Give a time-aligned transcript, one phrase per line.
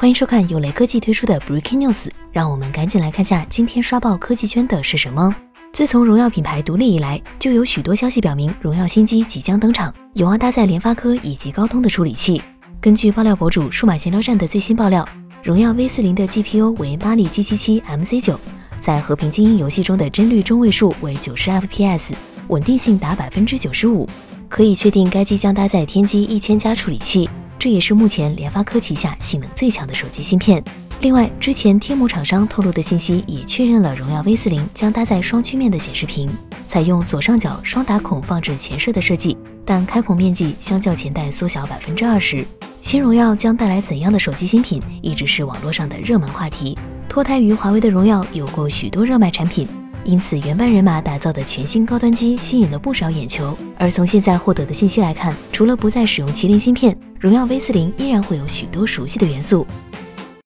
[0.00, 5.34] 欢迎收看由雷科技推出的 Breaking News，让我们赶紧来看下今天刷爆科技圈的是什么。
[5.72, 12.40] 自从荣耀品牌独立以来，就有许多消息表明荣耀新机即将登场，有望搭载联发科以及高通的处理器。
[12.80, 15.04] 根据爆料博主数码闲聊站的最新爆料，
[15.42, 18.38] 荣耀 V 四零的 GPU 为八力 G 七七 MC 九，
[18.80, 22.12] 在和平精英游戏中的帧率中位数为九十 FPS，
[22.46, 24.08] 稳定性达百分之九十五。
[24.48, 30.62] 可以确定该机将搭载天玑一千加处理器，这也是目前联发科旗下性能最强的手机芯片。
[31.00, 36.28] 另外，之前天幕厂商透露的信息也确认了荣耀 V 四零将搭载双曲面的显示屏，
[36.66, 42.44] 采用左上角双打孔放置前摄的设计，但开孔面积相较前代缩小百分之二十。
[42.80, 46.76] 新荣耀将带来怎样的手机新品，一直是网络上的热门话题。
[47.08, 49.66] 脱胎于华为的荣耀有过许多热卖产品。
[50.04, 53.56] 因此，原班人马打造的全新高端机吸引了不少眼球。
[53.76, 59.66] 而从现在获得的信息来看，除了不再使用麒麟芯片，荣耀 V 四零依然会有许多熟悉的元素。